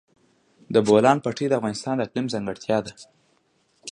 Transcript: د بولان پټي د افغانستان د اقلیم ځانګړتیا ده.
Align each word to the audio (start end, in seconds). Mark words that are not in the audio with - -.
د 0.73 0.75
بولان 0.87 1.17
پټي 1.25 1.45
د 1.49 1.53
افغانستان 1.59 1.93
د 1.97 2.01
اقلیم 2.05 2.27
ځانګړتیا 2.33 2.77
ده. 2.85 2.93